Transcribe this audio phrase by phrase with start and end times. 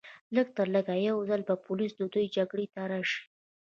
[0.35, 3.21] لږترلږه یو ځل به پولیس د دوی جګړې ته راشي